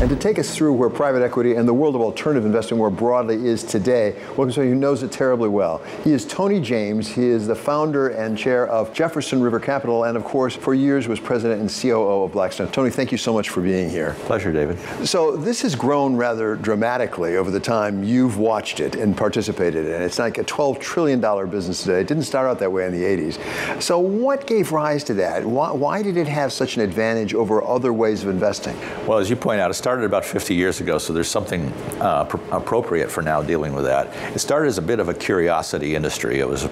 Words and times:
And 0.00 0.08
to 0.10 0.14
take 0.14 0.38
us 0.38 0.54
through 0.54 0.74
where 0.74 0.88
private 0.88 1.22
equity 1.22 1.54
and 1.56 1.66
the 1.66 1.74
world 1.74 1.96
of 1.96 2.00
alternative 2.00 2.46
investing 2.46 2.78
more 2.78 2.88
broadly 2.88 3.34
is 3.34 3.64
today, 3.64 4.14
welcome 4.36 4.52
somebody 4.52 4.68
who 4.68 4.76
knows 4.76 5.02
it 5.02 5.10
terribly 5.10 5.48
well. 5.48 5.78
He 6.04 6.12
is 6.12 6.24
Tony 6.24 6.60
James. 6.60 7.08
He 7.08 7.24
is 7.24 7.48
the 7.48 7.56
founder 7.56 8.10
and 8.10 8.38
chair 8.38 8.68
of 8.68 8.94
Jefferson 8.94 9.42
River 9.42 9.58
Capital, 9.58 10.04
and 10.04 10.16
of 10.16 10.22
course, 10.22 10.54
for 10.54 10.72
years 10.72 11.08
was 11.08 11.18
president 11.18 11.60
and 11.60 11.68
COO 11.68 12.22
of 12.22 12.30
Blackstone. 12.30 12.70
Tony, 12.70 12.90
thank 12.90 13.10
you 13.10 13.18
so 13.18 13.32
much 13.32 13.48
for 13.48 13.60
being 13.60 13.90
here. 13.90 14.14
Pleasure, 14.20 14.52
David. 14.52 14.78
So 15.04 15.36
this 15.36 15.62
has 15.62 15.74
grown 15.74 16.14
rather 16.14 16.54
dramatically 16.54 17.36
over 17.36 17.50
the 17.50 17.58
time 17.58 18.04
you've 18.04 18.38
watched 18.38 18.78
it 18.78 18.94
and 18.94 19.16
participated 19.16 19.84
in 19.84 19.94
it. 19.94 20.02
It's 20.02 20.20
like 20.20 20.38
a 20.38 20.44
$12 20.44 20.78
trillion 20.78 21.20
business 21.50 21.82
today. 21.82 22.02
It 22.02 22.06
didn't 22.06 22.22
start 22.22 22.46
out 22.46 22.60
that 22.60 22.70
way 22.70 22.86
in 22.86 22.92
the 22.92 23.02
80s. 23.02 23.82
So 23.82 23.98
what 23.98 24.46
gave 24.46 24.70
rise 24.70 25.02
to 25.04 25.14
that? 25.14 25.44
Why, 25.44 25.72
why 25.72 26.02
did 26.04 26.16
it 26.16 26.28
have 26.28 26.52
such 26.52 26.76
an 26.76 26.82
advantage 26.82 27.34
over 27.34 27.64
other 27.64 27.92
ways 27.92 28.22
of 28.22 28.28
investing? 28.28 28.78
Well, 29.04 29.18
as 29.18 29.28
you 29.28 29.34
point 29.34 29.60
out, 29.60 29.72
it 29.72 29.74
started 29.88 30.04
about 30.04 30.22
50 30.22 30.54
years 30.54 30.82
ago, 30.82 30.98
so 30.98 31.14
there's 31.14 31.30
something 31.30 31.72
uh, 31.98 32.22
pr- 32.24 32.36
appropriate 32.52 33.10
for 33.10 33.22
now 33.22 33.40
dealing 33.40 33.72
with 33.72 33.86
that. 33.86 34.06
It 34.34 34.38
started 34.38 34.68
as 34.68 34.76
a 34.76 34.82
bit 34.82 35.00
of 35.00 35.08
a 35.08 35.14
curiosity 35.14 35.94
industry. 35.94 36.40
It 36.40 36.46
was 36.46 36.68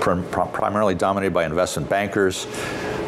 pr- 0.00 0.22
pr- 0.30 0.42
primarily 0.52 0.94
dominated 0.94 1.34
by 1.34 1.46
investment 1.46 1.88
bankers. 1.88 2.46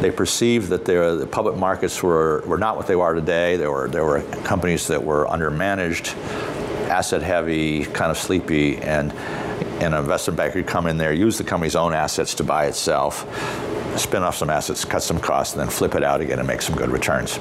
They 0.01 0.11
perceived 0.11 0.67
that 0.67 0.83
the 0.83 1.25
public 1.31 1.55
markets 1.55 2.03
were, 2.03 2.43
were 2.45 2.57
not 2.57 2.75
what 2.75 2.87
they 2.87 2.95
are 2.95 3.13
today. 3.13 3.55
There 3.55 3.71
were, 3.71 3.87
there 3.87 4.03
were 4.03 4.19
companies 4.43 4.85
that 4.87 5.01
were 5.01 5.25
undermanaged, 5.27 6.13
asset 6.89 7.21
heavy, 7.21 7.85
kind 7.85 8.11
of 8.11 8.17
sleepy, 8.17 8.79
and, 8.79 9.13
an 9.77 9.93
investment 9.93 10.35
banker 10.35 10.57
would 10.57 10.67
come 10.67 10.87
in 10.87 10.97
there, 10.97 11.13
use 11.13 11.37
the 11.37 11.43
company's 11.43 11.75
own 11.75 11.93
assets 11.93 12.33
to 12.33 12.43
buy 12.43 12.65
itself, 12.65 13.21
spin 13.97 14.23
off 14.23 14.35
some 14.35 14.49
assets, 14.49 14.83
cut 14.83 15.03
some 15.03 15.19
costs, 15.19 15.53
and 15.53 15.61
then 15.61 15.69
flip 15.69 15.93
it 15.93 16.03
out 16.03 16.19
again 16.19 16.39
and 16.39 16.47
make 16.47 16.63
some 16.63 16.75
good 16.75 16.89
returns. 16.89 17.39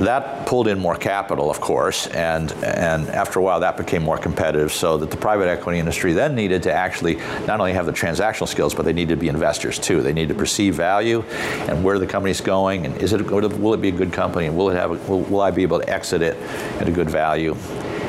That 0.00 0.46
pulled 0.46 0.66
in 0.66 0.78
more 0.78 0.96
capital, 0.96 1.50
of 1.50 1.60
course, 1.60 2.06
and, 2.06 2.50
and 2.64 3.06
after 3.10 3.38
a 3.38 3.42
while 3.42 3.60
that 3.60 3.76
became 3.76 4.02
more 4.02 4.16
competitive 4.16 4.72
so 4.72 4.96
that 4.96 5.10
the 5.10 5.16
private 5.18 5.46
equity 5.46 5.78
industry 5.78 6.14
then 6.14 6.34
needed 6.34 6.62
to 6.62 6.72
actually 6.72 7.16
not 7.46 7.60
only 7.60 7.74
have 7.74 7.84
the 7.84 7.92
transactional 7.92 8.48
skills, 8.48 8.74
but 8.74 8.86
they 8.86 8.94
needed 8.94 9.14
to 9.14 9.20
be 9.20 9.28
investors 9.28 9.78
too. 9.78 10.00
They 10.00 10.14
needed 10.14 10.28
to 10.28 10.34
perceive 10.34 10.74
value 10.74 11.22
and 11.68 11.84
where 11.84 11.98
the 11.98 12.06
company's 12.06 12.40
going 12.40 12.86
and 12.86 12.96
is 12.96 13.12
it, 13.12 13.30
will 13.30 13.74
it 13.74 13.82
be 13.82 13.88
a 13.88 13.92
good 13.92 14.10
company 14.10 14.46
and 14.46 14.56
will, 14.56 14.70
it 14.70 14.76
have, 14.76 15.06
will, 15.06 15.20
will 15.20 15.42
I 15.42 15.50
be 15.50 15.62
able 15.62 15.80
to 15.80 15.90
exit 15.90 16.22
it 16.22 16.38
at 16.80 16.88
a 16.88 16.92
good 16.92 17.10
value? 17.10 17.54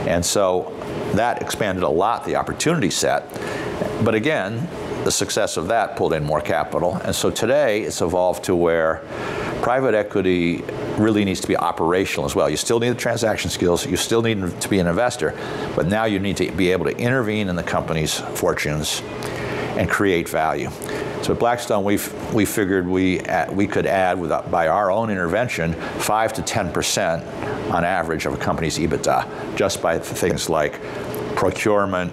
And 0.07 0.25
so 0.25 0.73
that 1.15 1.41
expanded 1.41 1.83
a 1.83 1.89
lot 1.89 2.23
the 2.23 2.37
opportunity 2.37 2.89
set. 2.89 3.29
But 4.01 4.15
again, 4.15 4.65
the 5.03 5.11
success 5.11 5.57
of 5.57 5.67
that 5.67 5.97
pulled 5.97 6.13
in 6.13 6.23
more 6.23 6.39
capital. 6.39 6.95
And 7.03 7.13
so 7.13 7.29
today 7.29 7.81
it's 7.81 8.01
evolved 8.01 8.45
to 8.45 8.55
where 8.55 9.03
private 9.61 9.93
equity 9.93 10.63
really 10.97 11.23
needs 11.23 11.39
to 11.41 11.47
be 11.47 11.55
operational 11.55 12.25
as 12.25 12.35
well. 12.35 12.49
You 12.49 12.57
still 12.57 12.79
need 12.79 12.89
the 12.89 12.95
transaction 12.95 13.49
skills, 13.49 13.85
you 13.85 13.97
still 13.97 14.21
need 14.21 14.59
to 14.61 14.69
be 14.69 14.79
an 14.79 14.87
investor, 14.87 15.37
but 15.75 15.87
now 15.87 16.05
you 16.05 16.19
need 16.19 16.37
to 16.37 16.51
be 16.51 16.71
able 16.71 16.85
to 16.85 16.97
intervene 16.97 17.47
in 17.47 17.55
the 17.55 17.63
company's 17.63 18.19
fortunes 18.19 19.01
and 19.77 19.89
create 19.89 20.27
value. 20.27 20.69
So 21.21 21.33
at 21.33 21.39
Blackstone, 21.39 21.83
we 21.83 21.99
we 22.33 22.45
figured 22.45 22.87
we 22.87 23.21
we 23.51 23.67
could 23.67 23.85
add 23.85 24.19
by 24.49 24.67
our 24.67 24.91
own 24.91 25.09
intervention 25.09 25.73
five 25.99 26.33
to 26.33 26.41
ten 26.41 26.71
percent 26.73 27.23
on 27.71 27.85
average 27.85 28.25
of 28.25 28.33
a 28.33 28.37
company's 28.37 28.79
EBITDA 28.79 29.55
just 29.55 29.81
by 29.81 29.99
things 29.99 30.49
like 30.49 30.81
procurement, 31.35 32.11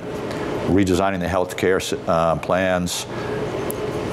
redesigning 0.69 1.21
the 1.21 1.27
healthcare 1.27 1.81
uh, 2.07 2.37
plans, 2.37 3.07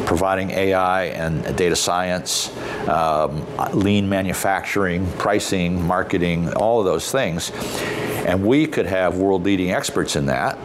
providing 0.06 0.52
AI 0.52 1.06
and 1.06 1.56
data 1.56 1.76
science, 1.76 2.56
um, 2.88 3.46
lean 3.74 4.08
manufacturing, 4.08 5.10
pricing, 5.14 5.86
marketing, 5.86 6.54
all 6.54 6.80
of 6.80 6.86
those 6.86 7.12
things. 7.12 7.52
And 8.26 8.46
we 8.46 8.66
could 8.68 8.86
have 8.86 9.18
world 9.18 9.44
leading 9.44 9.72
experts 9.72 10.16
in 10.16 10.26
that 10.28 10.58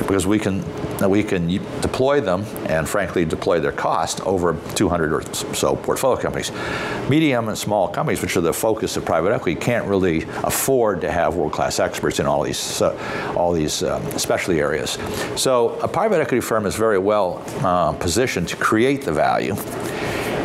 because 0.00 0.26
we 0.26 0.38
can 0.38 0.64
we 1.08 1.22
can 1.22 1.48
deploy 1.80 2.20
them 2.20 2.42
and 2.66 2.88
frankly 2.88 3.24
deploy 3.24 3.60
their 3.60 3.72
cost 3.72 4.20
over 4.22 4.56
200 4.74 5.12
or 5.12 5.22
so 5.54 5.76
portfolio 5.76 6.20
companies. 6.20 6.50
Medium 7.08 7.48
and 7.48 7.58
small 7.58 7.88
companies, 7.88 8.22
which 8.22 8.36
are 8.36 8.40
the 8.40 8.52
focus 8.52 8.96
of 8.96 9.04
private 9.04 9.32
equity, 9.32 9.58
can't 9.58 9.86
really 9.86 10.22
afford 10.44 11.00
to 11.00 11.10
have 11.10 11.34
world-class 11.34 11.78
experts 11.78 12.20
in 12.20 12.26
all 12.26 12.42
these 12.42 12.80
uh, 12.80 13.34
all 13.36 13.52
these 13.52 13.82
um, 13.82 14.02
specialty 14.18 14.60
areas. 14.60 14.98
So 15.36 15.78
a 15.80 15.88
private 15.88 16.20
equity 16.20 16.40
firm 16.40 16.66
is 16.66 16.74
very 16.74 16.98
well 16.98 17.42
uh, 17.64 17.92
positioned 17.92 18.48
to 18.48 18.56
create 18.56 19.02
the 19.02 19.12
value. 19.12 19.54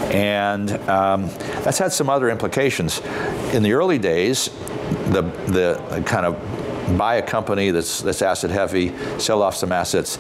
And 0.10 0.72
um, 0.90 1.28
that's 1.64 1.78
had 1.78 1.94
some 1.94 2.10
other 2.10 2.30
implications. 2.30 3.00
In 3.54 3.62
the 3.62 3.74
early 3.74 4.00
days, 4.00 4.50
the, 5.12 5.22
the 5.48 6.04
kind 6.06 6.26
of 6.26 6.36
buy 6.98 7.16
a 7.16 7.22
company 7.22 7.72
that's, 7.72 8.02
that's 8.02 8.22
asset 8.22 8.50
heavy, 8.50 8.94
sell 9.20 9.42
off 9.42 9.56
some 9.56 9.72
assets. 9.72 10.18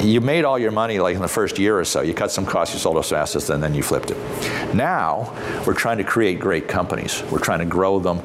You 0.00 0.20
made 0.20 0.44
all 0.44 0.58
your 0.58 0.72
money 0.72 0.98
like 0.98 1.14
in 1.14 1.22
the 1.22 1.28
first 1.28 1.58
year 1.58 1.78
or 1.78 1.84
so. 1.84 2.00
You 2.00 2.12
cut 2.14 2.30
some 2.30 2.44
costs, 2.44 2.74
you 2.74 2.80
sold 2.80 2.96
off 2.96 3.06
some 3.06 3.18
assets, 3.18 3.50
and 3.50 3.62
then 3.62 3.74
you 3.74 3.82
flipped 3.82 4.10
it. 4.10 4.74
Now, 4.74 5.32
we're 5.66 5.74
trying 5.74 5.98
to 5.98 6.04
create 6.04 6.40
great 6.40 6.66
companies. 6.66 7.22
We're 7.30 7.38
trying 7.38 7.60
to 7.60 7.66
grow 7.66 8.00
them. 8.00 8.20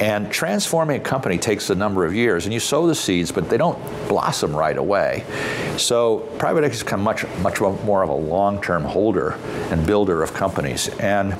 And 0.00 0.30
transforming 0.30 1.00
a 1.00 1.04
company 1.04 1.38
takes 1.38 1.70
a 1.70 1.74
number 1.74 2.04
of 2.04 2.14
years. 2.14 2.44
And 2.44 2.52
you 2.52 2.60
sow 2.60 2.86
the 2.86 2.94
seeds, 2.94 3.32
but 3.32 3.48
they 3.48 3.56
don't 3.56 3.78
blossom 4.08 4.54
right 4.54 4.76
away. 4.76 5.24
So 5.78 6.18
private 6.38 6.64
equity 6.64 6.74
has 6.74 6.82
become 6.82 7.02
much, 7.02 7.26
much 7.38 7.60
more 7.60 8.02
of 8.02 8.10
a 8.10 8.14
long-term 8.14 8.84
holder 8.84 9.38
and 9.70 9.86
builder 9.86 10.22
of 10.22 10.34
companies. 10.34 10.88
And 10.98 11.32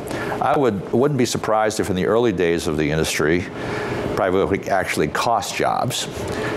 I 0.42 0.56
would, 0.56 0.92
wouldn't 0.92 1.18
be 1.18 1.26
surprised 1.26 1.80
if 1.80 1.90
in 1.90 1.96
the 1.96 2.06
early 2.06 2.32
days 2.32 2.66
of 2.66 2.76
the 2.76 2.90
industry, 2.90 3.46
private 4.16 4.42
equity 4.42 4.70
actually 4.70 5.08
cost 5.08 5.56
jobs. 5.56 6.06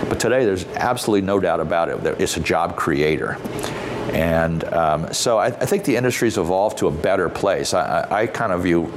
But 0.08 0.20
today, 0.20 0.44
there's 0.44 0.66
absolutely 0.66 1.26
no 1.26 1.40
doubt 1.40 1.60
about 1.60 1.88
it. 1.88 2.20
It's 2.20 2.36
a 2.36 2.40
job 2.40 2.76
creator. 2.76 3.38
And 4.12 4.64
um, 4.64 5.12
so 5.12 5.38
I, 5.38 5.46
I, 5.46 5.66
think 5.66 5.84
the 5.84 5.96
industry's 5.96 6.38
evolved 6.38 6.78
to 6.78 6.86
a 6.86 6.90
better 6.90 7.28
place. 7.28 7.74
I, 7.74 8.00
I, 8.02 8.20
I 8.22 8.26
kind 8.28 8.52
of 8.52 8.62
view 8.62 8.92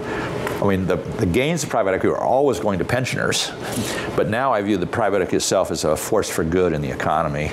I 0.62 0.68
mean, 0.68 0.88
the, 0.88 0.98
the, 0.98 1.26
gains 1.26 1.64
of 1.64 1.70
private 1.70 1.94
equity 1.94 2.14
are 2.14 2.22
always 2.22 2.60
going 2.60 2.80
to 2.80 2.86
pensioners, 2.86 3.50
but 4.18 4.28
now 4.28 4.52
I 4.52 4.62
view 4.62 4.76
the 4.76 4.86
private 4.86 5.22
equity 5.22 5.38
itself 5.38 5.72
as 5.72 5.86
a 5.86 5.96
force 5.96 6.30
for 6.30 6.44
good 6.44 6.74
in 6.74 6.82
the 6.82 6.92
economy 6.92 7.52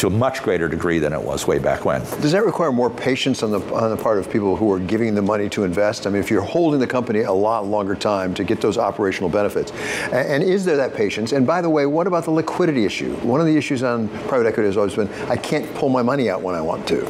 to 0.00 0.06
a 0.06 0.10
much 0.10 0.42
greater 0.42 0.66
degree 0.66 0.98
than 0.98 1.12
it 1.12 1.20
was 1.20 1.46
way 1.46 1.58
back 1.58 1.84
when. 1.84 2.00
Does 2.22 2.32
that 2.32 2.46
require 2.46 2.72
more 2.72 2.88
patience 2.88 3.42
on 3.42 3.50
the 3.50 3.60
on 3.74 3.90
the 3.90 4.02
part 4.02 4.18
of 4.18 4.30
people 4.30 4.56
who 4.56 4.72
are 4.72 4.78
giving 4.78 5.14
the 5.14 5.20
money 5.20 5.46
to 5.50 5.64
invest? 5.64 6.06
I 6.06 6.10
mean, 6.10 6.20
if 6.20 6.30
you're 6.30 6.40
holding 6.40 6.80
the 6.80 6.86
company 6.86 7.20
a 7.20 7.32
lot 7.32 7.66
longer 7.66 7.94
time 7.94 8.32
to 8.34 8.44
get 8.44 8.62
those 8.62 8.78
operational 8.78 9.28
benefits, 9.28 9.72
and, 10.04 10.42
and 10.42 10.42
is 10.42 10.64
there 10.64 10.78
that 10.78 10.94
patience? 10.94 11.32
And 11.32 11.46
by 11.46 11.60
the 11.60 11.68
way, 11.68 11.84
what 11.84 12.06
about 12.06 12.24
the 12.24 12.30
liquidity 12.30 12.86
issue? 12.86 13.14
One 13.16 13.40
of 13.40 13.46
the 13.46 13.56
issues 13.56 13.82
on 13.82 14.08
private 14.26 14.46
equity 14.46 14.68
has 14.68 14.78
always 14.78 14.94
been 14.94 15.10
I 15.28 15.36
can't 15.36 15.72
pull 15.74 15.90
my 15.90 16.02
money 16.02 16.30
out 16.30 16.40
when 16.40 16.54
I 16.54 16.62
want 16.62 16.88
to. 16.88 17.04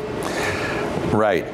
Right. 1.12 1.46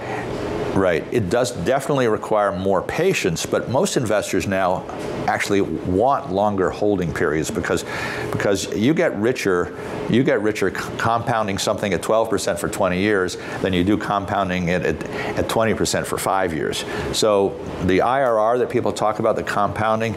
Right. 0.76 1.06
It 1.10 1.30
does 1.30 1.52
definitely 1.52 2.06
require 2.06 2.52
more 2.52 2.82
patience, 2.82 3.46
but 3.46 3.70
most 3.70 3.96
investors 3.96 4.46
now 4.46 4.84
actually 5.26 5.62
want 5.62 6.30
longer 6.30 6.68
holding 6.68 7.14
periods 7.14 7.50
because 7.50 7.84
because 8.30 8.70
you 8.76 8.92
get 8.92 9.16
richer 9.16 9.74
you 10.10 10.22
get 10.22 10.42
richer 10.42 10.70
compounding 10.70 11.56
something 11.56 11.94
at 11.94 12.02
12% 12.02 12.58
for 12.58 12.68
20 12.68 13.00
years 13.00 13.36
than 13.62 13.72
you 13.72 13.82
do 13.82 13.96
compounding 13.96 14.68
it 14.68 14.82
at, 14.82 15.02
at 15.38 15.48
20% 15.48 16.04
for 16.04 16.18
5 16.18 16.52
years. 16.52 16.84
So 17.12 17.58
the 17.86 17.98
IRR 17.98 18.58
that 18.58 18.68
people 18.68 18.92
talk 18.92 19.18
about 19.18 19.34
the 19.36 19.42
compounding 19.42 20.14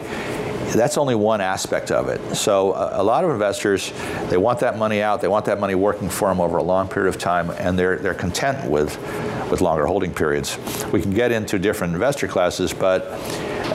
that's 0.78 0.96
only 0.98 1.14
one 1.14 1.40
aspect 1.40 1.90
of 1.90 2.08
it. 2.08 2.34
So 2.34 2.72
a, 2.74 3.00
a, 3.00 3.02
lot 3.02 3.24
of 3.24 3.30
investors, 3.30 3.92
they 4.28 4.36
want 4.36 4.60
that 4.60 4.78
money 4.78 5.02
out, 5.02 5.20
they 5.20 5.28
want 5.28 5.44
that 5.46 5.58
money 5.58 5.74
working 5.74 6.08
for 6.08 6.28
them 6.28 6.40
over 6.40 6.58
a 6.58 6.62
long 6.62 6.88
period 6.88 7.08
of 7.08 7.18
time, 7.18 7.50
and 7.50 7.78
they're, 7.78 7.96
they're 7.96 8.14
content 8.14 8.70
with, 8.70 8.96
with 9.50 9.60
longer 9.60 9.86
holding 9.86 10.14
periods. 10.14 10.58
We 10.92 11.02
can 11.02 11.12
get 11.12 11.32
into 11.32 11.58
different 11.58 11.94
investor 11.94 12.28
classes, 12.28 12.72
but 12.72 13.10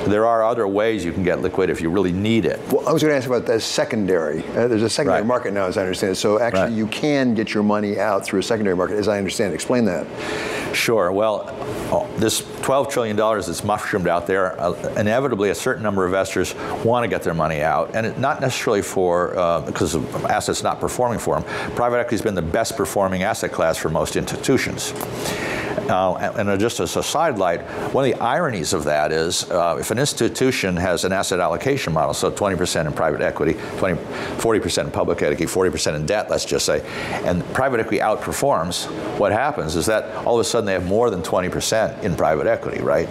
there 0.08 0.26
are 0.26 0.44
other 0.44 0.68
ways 0.68 1.04
you 1.04 1.12
can 1.12 1.24
get 1.24 1.42
liquid 1.42 1.70
if 1.70 1.82
you 1.82 1.90
really 1.90 2.12
need 2.12 2.46
it. 2.46 2.60
Well, 2.72 2.88
I 2.88 2.94
was 2.94 3.02
going 3.02 3.12
to 3.12 3.18
ask 3.18 3.28
about 3.28 3.46
the 3.46 3.60
secondary. 3.60 4.44
Uh, 4.50 4.68
there's 4.68 4.84
a 4.84 4.90
secondary 4.90 5.22
right. 5.22 5.28
market 5.28 5.54
now, 5.54 5.66
as 5.66 5.78
I 5.78 5.82
understand 5.82 6.14
it. 6.14 6.16
So 6.16 6.40
actually, 6.40 6.62
right. 6.62 6.72
you 6.72 6.88
can 6.88 7.34
get 7.34 7.54
your 7.54 7.64
money 7.64 8.00
out 8.00 8.26
through 8.26 8.40
a 8.40 8.44
secondary 8.44 8.76
market, 8.76 8.98
as 8.98 9.08
I 9.08 9.18
understand 9.18 9.52
it. 9.52 9.56
Explain 9.56 9.86
that. 9.86 10.06
Sure. 10.76 11.12
Well, 11.12 11.48
oh, 11.92 12.08
this 12.18 12.42
$12 12.42 12.90
trillion 12.90 13.16
that's 13.16 13.64
mushroomed 13.64 14.08
out 14.08 14.28
there, 14.28 14.60
uh, 14.60 14.74
inevitably 14.98 15.50
a 15.50 15.56
certain 15.56 15.82
number 15.82 16.04
of 16.04 16.10
investors 16.10 16.54
want 16.84 17.04
to 17.04 17.08
get 17.08 17.24
their 17.24 17.34
money 17.34 17.62
out, 17.62 17.96
and 17.96 18.06
it, 18.06 18.20
not 18.20 18.42
necessarily 18.42 18.82
for 18.82 19.38
uh, 19.38 19.62
because 19.62 19.96
of 19.96 20.26
assets 20.26 20.64
not 20.64 20.80
performing 20.80 21.18
for 21.18 21.40
them. 21.40 21.44
Private 21.76 22.00
equity 22.00 22.16
has 22.16 22.22
been 22.22 22.36
the 22.36 22.42
best 22.42 22.76
performing 22.76 23.24
asset 23.24 23.52
class 23.52 23.78
for 23.78 23.90
most 23.90 24.16
institutions. 24.16 24.94
And 25.90 26.60
just 26.60 26.80
as 26.80 26.96
a 26.96 27.04
sidelight, 27.04 27.62
one 27.94 28.10
of 28.10 28.12
the 28.12 28.24
ironies 28.24 28.74
of 28.74 28.84
that 28.86 29.12
is 29.12 29.50
uh, 29.52 29.78
if 29.80 29.92
an 29.92 30.00
institution 30.00 30.76
has 30.76 31.04
an 31.04 31.12
asset 31.12 31.40
allocation 31.40 31.94
model, 31.94 32.14
so 32.14 32.32
20% 32.32 32.86
in 32.86 32.94
private 32.94 33.22
equity, 33.22 33.54
20, 33.78 34.02
40% 34.38 34.86
in 34.86 34.92
public 34.92 35.22
equity, 35.22 35.46
40% 35.46 35.96
in 35.96 36.06
debt, 36.06 36.30
let's 36.30 36.46
just 36.46 36.66
say, 36.66 36.82
and 37.26 37.44
private 37.54 37.80
equity 37.80 38.00
outperforms, 38.00 38.86
what 39.20 39.32
happens 39.32 39.76
is 39.76 39.86
that 39.86 40.14
all 40.26 40.36
of 40.36 40.42
a 40.42 40.44
sudden 40.44 40.66
they 40.66 40.74
have 40.74 40.88
more 40.88 41.10
than 41.10 41.22
20% 41.22 42.04
in 42.04 42.16
private 42.16 42.48
equity, 42.48 42.82
right? 42.82 43.08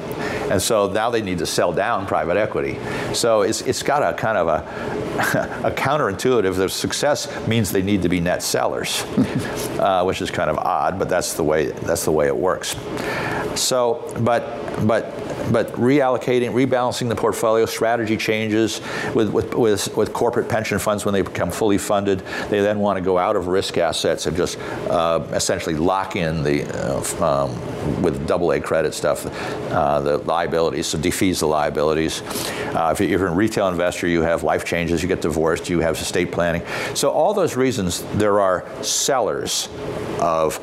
And 0.50 0.60
so 0.60 0.88
now 0.90 1.10
they 1.10 1.22
need 1.22 1.38
to 1.38 1.46
sell 1.46 1.72
down 1.72 2.06
private 2.06 2.36
equity. 2.36 2.78
So 3.14 3.42
it's, 3.42 3.62
it's 3.62 3.82
got 3.82 4.02
a 4.02 4.16
kind 4.16 4.38
of 4.38 4.48
a, 4.48 5.64
a 5.68 5.70
counterintuitive. 5.70 6.56
The 6.56 6.68
success 6.68 7.46
means 7.46 7.70
they 7.70 7.82
need 7.82 8.02
to 8.02 8.08
be 8.08 8.20
net 8.20 8.42
sellers, 8.42 9.02
uh, 9.78 10.02
which 10.04 10.20
is 10.20 10.30
kind 10.30 10.50
of 10.50 10.58
odd, 10.58 10.98
but 10.98 11.08
that's 11.08 11.34
the 11.34 11.44
way 11.44 11.66
that's 11.66 12.04
the 12.04 12.12
way 12.12 12.26
it 12.26 12.36
works 12.36 12.63
So, 13.54 14.12
but 14.20 14.63
but 14.86 15.12
but 15.52 15.68
reallocating, 15.72 16.52
rebalancing 16.52 17.08
the 17.08 17.14
portfolio, 17.14 17.66
strategy 17.66 18.16
changes 18.16 18.80
with, 19.14 19.30
with, 19.30 19.54
with, 19.54 19.96
with, 19.96 20.12
corporate 20.12 20.48
pension 20.48 20.78
funds 20.78 21.04
when 21.04 21.12
they 21.12 21.22
become 21.22 21.50
fully 21.50 21.78
funded. 21.78 22.20
They 22.48 22.60
then 22.60 22.78
want 22.78 22.96
to 22.96 23.04
go 23.04 23.18
out 23.18 23.36
of 23.36 23.48
risk 23.48 23.78
assets 23.78 24.26
and 24.26 24.36
just 24.36 24.58
uh, 24.88 25.26
essentially 25.32 25.74
lock 25.74 26.16
in 26.16 26.42
the, 26.42 26.64
uh, 26.64 27.44
um, 27.44 28.02
with 28.02 28.26
double 28.26 28.52
A 28.52 28.60
credit 28.60 28.94
stuff, 28.94 29.26
uh, 29.70 30.00
the 30.00 30.18
liabilities, 30.18 30.86
so 30.86 30.98
defease 30.98 31.40
the 31.40 31.46
liabilities. 31.46 32.22
Uh, 32.74 32.94
if 32.98 33.06
you're 33.06 33.26
a 33.26 33.32
retail 33.32 33.68
investor, 33.68 34.06
you 34.06 34.22
have 34.22 34.42
life 34.42 34.64
changes, 34.64 35.02
you 35.02 35.08
get 35.08 35.20
divorced, 35.20 35.68
you 35.68 35.80
have 35.80 35.96
estate 35.96 36.32
planning. 36.32 36.62
So 36.94 37.10
all 37.10 37.34
those 37.34 37.56
reasons, 37.56 38.02
there 38.14 38.40
are 38.40 38.64
sellers 38.82 39.68
of 40.20 40.58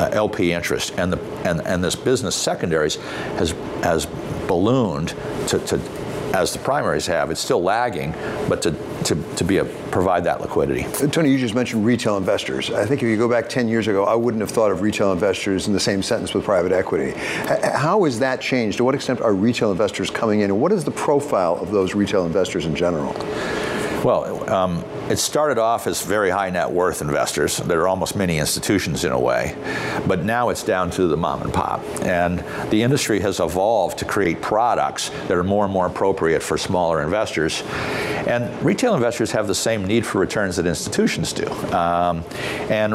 uh, 0.00 0.08
LP 0.12 0.52
interest, 0.52 0.94
and 0.96 1.12
the 1.12 1.32
and, 1.44 1.60
and 1.66 1.82
this 1.82 1.96
business 1.96 2.34
secondaries 2.34 2.96
has 3.42 3.50
has 3.82 4.06
ballooned 4.46 5.08
to, 5.48 5.58
to 5.66 5.80
as 6.34 6.52
the 6.52 6.58
primaries 6.58 7.06
have. 7.06 7.30
It's 7.30 7.40
still 7.40 7.62
lagging, 7.62 8.12
but 8.48 8.62
to, 8.62 8.70
to, 9.04 9.34
to 9.36 9.44
be 9.44 9.58
a, 9.58 9.64
provide 9.64 10.24
that 10.24 10.40
liquidity. 10.40 10.84
Tony, 11.08 11.30
you 11.30 11.38
just 11.38 11.54
mentioned 11.54 11.84
retail 11.84 12.16
investors. 12.16 12.70
I 12.70 12.86
think 12.86 13.02
if 13.02 13.08
you 13.08 13.16
go 13.16 13.28
back 13.28 13.48
10 13.48 13.68
years 13.68 13.88
ago, 13.88 14.04
I 14.04 14.14
wouldn't 14.14 14.40
have 14.40 14.50
thought 14.50 14.70
of 14.70 14.80
retail 14.80 15.12
investors 15.12 15.66
in 15.66 15.72
the 15.72 15.80
same 15.80 16.02
sentence 16.02 16.32
with 16.34 16.44
private 16.44 16.72
equity. 16.72 17.12
How 17.74 18.04
has 18.04 18.18
that 18.20 18.40
changed? 18.40 18.78
To 18.78 18.84
what 18.84 18.94
extent 18.94 19.20
are 19.20 19.34
retail 19.34 19.70
investors 19.70 20.10
coming 20.10 20.40
in, 20.40 20.50
and 20.50 20.60
what 20.60 20.72
is 20.72 20.84
the 20.84 20.90
profile 20.90 21.56
of 21.56 21.70
those 21.70 21.94
retail 21.94 22.24
investors 22.24 22.64
in 22.64 22.74
general? 22.74 23.12
Well, 24.04 24.50
um, 24.50 24.84
it 25.08 25.18
started 25.18 25.58
off 25.58 25.86
as 25.86 26.02
very 26.02 26.30
high 26.30 26.50
net 26.50 26.68
worth 26.68 27.02
investors 27.02 27.58
that 27.58 27.76
are 27.76 27.86
almost 27.86 28.16
mini 28.16 28.38
institutions 28.38 29.04
in 29.04 29.12
a 29.12 29.20
way, 29.20 29.54
but 30.08 30.24
now 30.24 30.48
it's 30.48 30.64
down 30.64 30.90
to 30.92 31.06
the 31.06 31.16
mom 31.16 31.42
and 31.42 31.54
pop. 31.54 31.84
And 32.02 32.40
the 32.70 32.82
industry 32.82 33.20
has 33.20 33.38
evolved 33.38 33.98
to 33.98 34.04
create 34.04 34.42
products 34.42 35.10
that 35.28 35.32
are 35.32 35.44
more 35.44 35.64
and 35.64 35.72
more 35.72 35.86
appropriate 35.86 36.42
for 36.42 36.58
smaller 36.58 37.00
investors. 37.00 37.62
And 38.26 38.60
retail 38.64 38.94
investors 38.94 39.30
have 39.32 39.46
the 39.46 39.54
same 39.54 39.84
need 39.84 40.04
for 40.04 40.18
returns 40.18 40.56
that 40.56 40.66
institutions 40.66 41.32
do. 41.32 41.46
Um, 41.72 42.24
and 42.70 42.94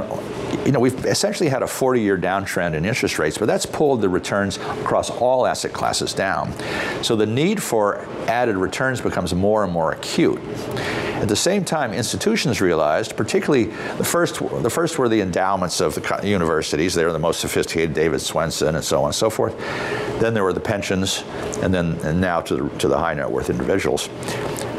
you 0.68 0.74
know, 0.74 0.82
we've 0.82 1.06
essentially 1.06 1.48
had 1.48 1.64
a 1.64 1.66
40-year 1.66 2.18
downtrend 2.18 2.74
in 2.74 2.84
interest 2.84 3.18
rates, 3.20 3.38
but 3.38 3.46
that's 3.46 3.66
pulled 3.66 4.02
the 4.02 4.10
returns 4.10 4.58
across 4.58 5.10
all 5.10 5.48
asset 5.48 5.72
classes 5.72 6.14
down. 6.14 6.54
So 7.02 7.16
the 7.16 7.26
need 7.26 7.64
for 7.64 8.06
added 8.28 8.58
returns 8.58 9.00
becomes 9.00 9.34
more 9.34 9.64
and 9.64 9.72
more 9.72 9.94
acute. 9.94 10.42
At 11.22 11.30
the 11.30 11.38
same 11.38 11.64
time, 11.64 11.94
institutions 11.94 12.60
realized, 12.60 13.16
particularly 13.16 13.68
the 13.98 14.04
first, 14.04 14.40
the 14.62 14.70
first 14.70 15.00
were 15.00 15.08
the 15.08 15.22
endowments 15.22 15.80
of 15.80 15.96
the 15.96 16.28
universities. 16.28 16.94
They 16.94 17.06
were 17.06 17.14
the 17.14 17.18
most 17.18 17.40
sophisticated, 17.40 17.94
David 17.94 18.20
Swensen 18.20 18.76
and 18.76 18.84
so 18.84 19.00
on 19.00 19.06
and 19.06 19.16
so 19.16 19.30
forth. 19.30 19.58
Then 20.20 20.34
there 20.34 20.44
were 20.44 20.54
the 20.54 20.60
pensions, 20.60 21.24
and 21.62 21.74
then 21.74 21.94
and 22.04 22.20
now 22.20 22.42
to 22.42 22.56
the, 22.56 22.78
to 22.80 22.90
the 22.90 22.98
high 22.98 23.14
net 23.14 23.32
worth 23.32 23.50
individuals. 23.50 24.10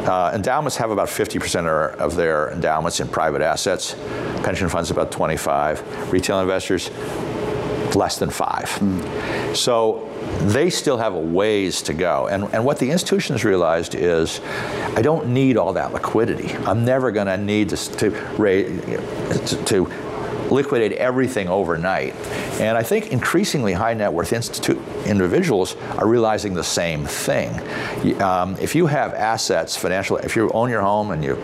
Uh, 0.06 0.32
endowments 0.34 0.76
have 0.76 0.90
about 0.90 1.08
50% 1.08 1.66
of 1.96 2.14
their 2.14 2.50
endowments 2.50 3.00
in 3.00 3.08
private 3.08 3.42
assets. 3.42 3.94
Pension 4.42 4.68
funds 4.68 4.90
about 4.90 5.10
25. 5.10 6.12
Retail 6.12 6.40
investors 6.40 6.90
less 7.94 8.18
than 8.18 8.30
five. 8.30 8.66
Mm. 8.66 9.56
So 9.56 10.08
they 10.42 10.70
still 10.70 10.98
have 10.98 11.14
a 11.14 11.20
ways 11.20 11.82
to 11.82 11.94
go. 11.94 12.28
And, 12.28 12.44
and 12.52 12.64
what 12.64 12.78
the 12.78 12.90
institutions 12.90 13.44
realized 13.44 13.94
is 13.94 14.40
I 14.94 15.02
don't 15.02 15.28
need 15.28 15.56
all 15.56 15.72
that 15.72 15.92
liquidity. 15.92 16.54
I'm 16.64 16.84
never 16.84 17.10
going 17.10 17.26
to 17.26 17.36
need 17.36 17.70
to, 17.70 17.76
to, 17.76 18.10
to 19.64 19.92
liquidate 20.50 20.92
everything 20.92 21.48
overnight. 21.48 22.14
And 22.60 22.76
I 22.76 22.82
think 22.82 23.12
increasingly 23.12 23.72
high 23.72 23.94
net 23.94 24.12
worth 24.12 24.32
institute 24.32 24.78
individuals 25.06 25.76
are 25.96 26.06
realizing 26.06 26.54
the 26.54 26.64
same 26.64 27.04
thing. 27.04 27.50
Um, 28.20 28.56
if 28.60 28.74
you 28.74 28.86
have 28.86 29.14
assets, 29.14 29.76
financial, 29.76 30.16
if 30.18 30.36
you 30.36 30.50
own 30.50 30.70
your 30.70 30.82
home 30.82 31.10
and 31.10 31.22
you 31.24 31.42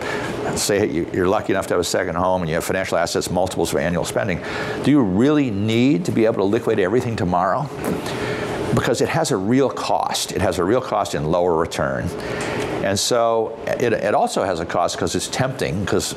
say 0.55 0.89
you're 0.89 1.27
lucky 1.27 1.53
enough 1.53 1.67
to 1.67 1.73
have 1.73 1.81
a 1.81 1.83
second 1.83 2.15
home 2.15 2.41
and 2.41 2.49
you 2.49 2.55
have 2.55 2.63
financial 2.63 2.97
assets, 2.97 3.29
multiples 3.29 3.73
of 3.73 3.79
annual 3.79 4.05
spending, 4.05 4.41
do 4.83 4.91
you 4.91 5.01
really 5.01 5.51
need 5.51 6.05
to 6.05 6.11
be 6.11 6.25
able 6.25 6.35
to 6.35 6.43
liquidate 6.43 6.83
everything 6.83 7.15
tomorrow? 7.15 7.69
because 8.75 9.01
it 9.01 9.09
has 9.09 9.31
a 9.31 9.37
real 9.37 9.69
cost. 9.69 10.31
It 10.33 10.41
has 10.41 10.59
a 10.59 10.63
real 10.63 10.81
cost 10.81 11.15
in 11.15 11.25
lower 11.25 11.55
return. 11.55 12.07
And 12.83 12.99
so 12.99 13.57
it, 13.65 13.93
it 13.93 14.13
also 14.13 14.43
has 14.43 14.59
a 14.59 14.65
cost 14.65 14.95
because 14.95 15.15
it's 15.15 15.27
tempting, 15.27 15.83
because 15.83 16.13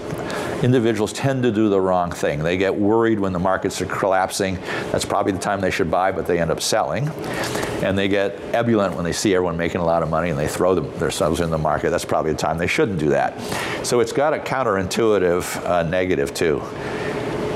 individuals 0.63 1.13
tend 1.13 1.43
to 1.43 1.53
do 1.53 1.69
the 1.69 1.81
wrong 1.81 2.11
thing. 2.11 2.43
They 2.43 2.57
get 2.57 2.75
worried 2.75 3.21
when 3.21 3.33
the 3.33 3.39
markets 3.39 3.81
are 3.81 3.87
collapsing. 3.87 4.57
That's 4.91 5.05
probably 5.05 5.33
the 5.33 5.39
time 5.39 5.61
they 5.61 5.71
should 5.71 5.91
buy, 5.91 6.13
but 6.13 6.27
they 6.27 6.39
end 6.41 6.51
up 6.51 6.61
selling. 6.61 7.09
And 7.83 7.97
they 7.97 8.09
get 8.09 8.39
ebullient 8.55 8.95
when 8.95 9.05
they 9.05 9.13
see 9.13 9.35
everyone 9.35 9.57
making 9.57 9.81
a 9.81 9.85
lot 9.85 10.03
of 10.03 10.11
money 10.11 10.31
and 10.31 10.39
they 10.39 10.49
throw 10.49 10.75
them, 10.75 10.99
themselves 10.99 11.41
in 11.41 11.51
the 11.51 11.59
market. 11.59 11.91
That's 11.91 12.05
probably 12.05 12.33
the 12.33 12.39
time 12.39 12.59
they 12.59 12.67
shouldn't 12.67 12.99
do 12.99 13.11
that. 13.11 13.39
So 13.87 14.01
it's 14.01 14.13
got 14.13 14.35
a 14.35 14.39
counterintuitive 14.39 15.65
uh, 15.65 15.83
negative 15.85 16.35
too. 16.35 16.63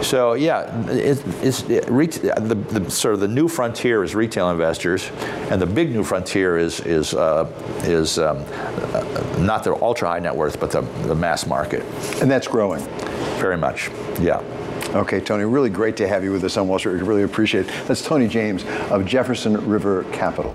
So 0.02 0.34
yeah, 0.34 0.90
it, 0.90 1.22
it's 1.42 1.62
it, 1.70 1.86
the, 1.86 2.54
the, 2.54 2.90
sort 2.90 3.14
of 3.14 3.20
the 3.20 3.28
new 3.28 3.48
frontier 3.48 4.02
is 4.02 4.14
retail 4.14 4.50
investors, 4.50 5.10
and 5.50 5.60
the 5.60 5.66
big 5.66 5.90
new 5.90 6.04
frontier 6.04 6.58
is 6.58 6.80
is 6.80 7.14
uh, 7.14 7.50
is 7.84 8.18
um, 8.18 8.44
uh, 8.48 9.36
not 9.38 9.64
the 9.64 9.74
ultra 9.80 10.08
high 10.08 10.18
net 10.18 10.34
worth, 10.34 10.58
but 10.58 10.70
the, 10.70 10.82
the 11.06 11.14
mass 11.14 11.46
market. 11.46 11.82
And 12.20 12.30
that's 12.30 12.48
growing. 12.48 12.84
Very 13.38 13.56
much, 13.56 13.90
yeah. 14.20 14.42
Okay, 14.94 15.20
Tony, 15.20 15.44
really 15.44 15.70
great 15.70 15.96
to 15.96 16.08
have 16.08 16.22
you 16.22 16.32
with 16.32 16.44
us 16.44 16.56
on 16.56 16.68
Wall 16.68 16.78
Street. 16.78 16.94
We 16.94 17.02
really 17.02 17.22
appreciate 17.22 17.66
it. 17.66 17.86
That's 17.86 18.02
Tony 18.02 18.28
James 18.28 18.64
of 18.90 19.06
Jefferson 19.06 19.66
River 19.66 20.04
Capital. 20.12 20.54